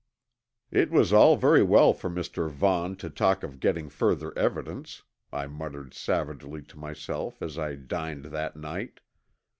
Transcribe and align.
It 0.71 0.89
was 0.89 1.13
all 1.13 1.37
very 1.37 1.61
well 1.61 1.93
for 1.93 2.09
Mr. 2.09 2.49
Vaughn 2.49 2.95
to 2.95 3.07
talk 3.07 3.43
of 3.43 3.59
getting 3.59 3.87
further 3.87 4.35
evidence, 4.35 5.03
I 5.31 5.45
muttered 5.45 5.93
savagely 5.93 6.63
to 6.63 6.79
myself 6.79 7.39
as 7.39 7.59
I 7.59 7.75
dined 7.75 8.25
that 8.25 8.55
night. 8.55 9.01